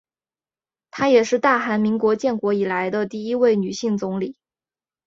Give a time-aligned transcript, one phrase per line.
[0.89, 4.35] 她也是大韩民国建国以来的第一位女性总理。